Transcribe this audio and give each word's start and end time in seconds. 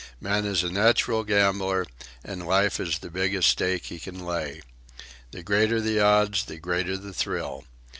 Man 0.19 0.47
is 0.47 0.63
a 0.63 0.71
natural 0.71 1.23
gambler, 1.23 1.85
and 2.23 2.47
life 2.47 2.79
is 2.79 2.97
the 2.97 3.11
biggest 3.11 3.49
stake 3.49 3.85
he 3.85 3.99
can 3.99 4.19
lay. 4.25 4.63
The 5.29 5.43
greater 5.43 5.79
the 5.79 5.99
odds, 5.99 6.43
the 6.45 6.57
greater 6.57 6.97
the 6.97 7.13
thrill. 7.13 7.65